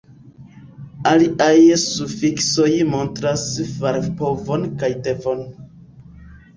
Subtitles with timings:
[1.11, 3.47] Aliaj sufiksoj montras
[3.79, 5.49] farpovon kaj devon.